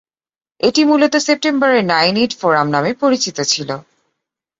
[0.61, 3.69] এটি মূলত "সেপ্টেম্বরে-নাইনএইট-ফোরাম" নামে পরিচিত ছিল।